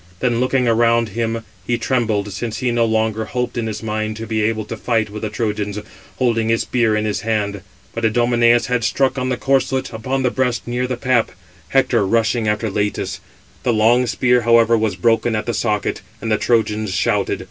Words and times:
Then 0.19 0.39
looking 0.39 0.67
around 0.67 1.09
him, 1.09 1.43
he 1.67 1.77
trembled, 1.77 2.33
since 2.33 2.57
he 2.57 2.71
no 2.71 2.85
longer 2.85 3.25
hoped 3.25 3.55
in 3.55 3.67
his 3.67 3.83
mind 3.83 4.17
[to 4.17 4.25
be 4.25 4.41
able] 4.41 4.65
to 4.65 4.75
fight 4.75 5.11
with 5.11 5.21
the 5.21 5.29
Trojans, 5.29 5.77
holding 6.17 6.49
his 6.49 6.63
spear 6.63 6.95
in 6.95 7.05
his 7.05 7.21
hand. 7.21 7.61
But 7.93 8.03
Idomeneus 8.05 8.65
had 8.65 8.83
struck, 8.83 9.19
on 9.19 9.29
the 9.29 9.37
corslet, 9.37 9.93
upon 9.93 10.23
the 10.23 10.31
breast 10.31 10.67
near 10.67 10.87
the 10.87 10.97
pap, 10.97 11.33
Hector 11.67 12.03
rushing 12.03 12.47
after 12.47 12.67
Leïtus: 12.67 13.19
the 13.61 13.71
long 13.73 14.07
spear, 14.07 14.41
however, 14.41 14.75
was 14.75 14.95
broken 14.95 15.35
at 15.35 15.45
the 15.45 15.53
socket; 15.53 16.01
and 16.19 16.31
the 16.31 16.39
Trojans 16.39 16.91
shouted. 16.95 17.39